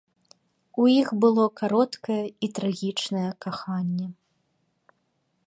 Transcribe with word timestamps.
У 0.83 0.85
іх 1.01 1.07
было 1.25 1.45
кароткае 1.61 2.17
і 2.47 2.49
трагічнае 2.61 3.27
каханне. 3.47 4.09